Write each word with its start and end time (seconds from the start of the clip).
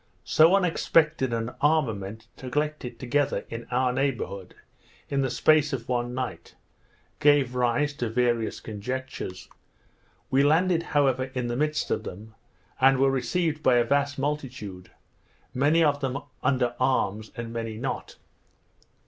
So 0.25 0.55
unexpected 0.55 1.31
an 1.31 1.51
armament 1.61 2.25
collected 2.35 2.97
together 2.97 3.45
in 3.51 3.67
our 3.69 3.93
neighbourhood, 3.93 4.55
in 5.09 5.21
the 5.21 5.29
space 5.29 5.73
of 5.73 5.87
one 5.87 6.15
night, 6.15 6.55
gave 7.19 7.53
rise 7.53 7.93
to 7.97 8.09
various 8.09 8.59
conjectures. 8.59 9.47
We 10.31 10.41
landed, 10.41 10.81
however, 10.97 11.25
in 11.35 11.49
the 11.49 11.55
midst 11.55 11.91
of 11.91 12.03
them, 12.03 12.33
and 12.79 12.97
were 12.97 13.11
received 13.11 13.61
by 13.61 13.75
a 13.75 13.83
vast 13.85 14.17
multitude, 14.17 14.89
many 15.53 15.83
of 15.83 15.99
them 15.99 16.17
under 16.41 16.73
arms, 16.79 17.29
and 17.35 17.53
many 17.53 17.77
not. 17.77 18.15